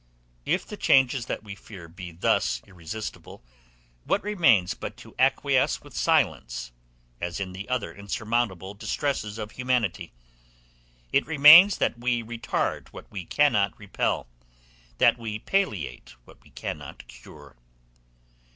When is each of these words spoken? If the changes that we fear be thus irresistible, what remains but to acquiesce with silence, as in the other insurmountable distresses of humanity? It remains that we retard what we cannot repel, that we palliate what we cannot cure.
If 0.47 0.65
the 0.65 0.77
changes 0.77 1.27
that 1.27 1.43
we 1.43 1.53
fear 1.53 1.87
be 1.87 2.11
thus 2.11 2.63
irresistible, 2.65 3.43
what 4.03 4.23
remains 4.23 4.73
but 4.73 4.97
to 4.97 5.13
acquiesce 5.19 5.83
with 5.83 5.95
silence, 5.95 6.71
as 7.21 7.39
in 7.39 7.51
the 7.53 7.69
other 7.69 7.93
insurmountable 7.93 8.73
distresses 8.73 9.37
of 9.37 9.51
humanity? 9.51 10.11
It 11.13 11.27
remains 11.27 11.77
that 11.77 11.99
we 11.99 12.23
retard 12.23 12.87
what 12.87 13.11
we 13.11 13.25
cannot 13.25 13.77
repel, 13.77 14.25
that 14.97 15.19
we 15.19 15.37
palliate 15.37 16.15
what 16.25 16.41
we 16.43 16.49
cannot 16.49 17.07
cure. 17.07 17.55